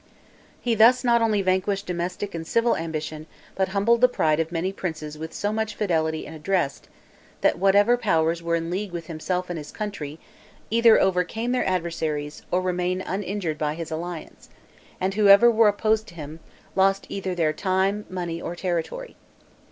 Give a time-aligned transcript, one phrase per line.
[0.59, 4.73] He thus not only vanquished domestic and civil ambition, but humbled the pride of many
[4.73, 6.81] princes with so much fidelity and address,
[7.41, 10.17] that whatever powers were in league with himself and his country,
[10.71, 14.49] either overcame their adversaries, or remained uninjured by his alliance;
[14.99, 16.39] and whoever were opposed to him,
[16.75, 19.15] lost either their time, money, or territory.